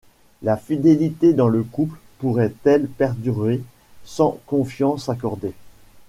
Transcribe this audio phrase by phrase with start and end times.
[0.41, 3.61] La fidélité dans le couple pourrait-elle perdurer
[4.03, 5.53] sans confiance accordée?